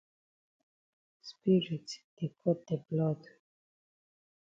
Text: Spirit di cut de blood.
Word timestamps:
Spirit 1.29 1.87
di 2.15 2.27
cut 2.39 2.59
de 2.67 2.75
blood. 2.87 3.21